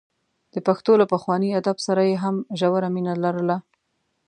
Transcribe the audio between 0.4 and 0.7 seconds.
د